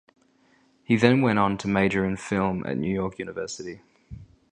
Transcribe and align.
He 0.83 0.95
then 0.95 1.21
went 1.21 1.37
on 1.37 1.59
to 1.59 1.67
major 1.67 2.03
in 2.07 2.17
film 2.17 2.65
at 2.65 2.75
New 2.75 2.91
York 2.91 3.19
University. 3.19 3.81